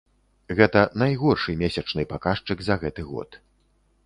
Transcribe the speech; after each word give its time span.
Гэта 0.59 0.81
найгоршы 1.01 1.55
месячны 1.61 2.07
паказчык 2.15 2.57
за 2.71 2.79
гэты 2.87 3.01
год. 3.13 3.41